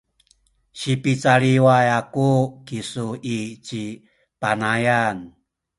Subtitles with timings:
[0.79, 2.29] sipicaliway aku
[2.67, 3.07] kisu
[3.37, 3.83] i ci
[4.41, 5.17] Panayan